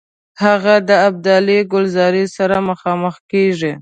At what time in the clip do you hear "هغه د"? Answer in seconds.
0.43-0.91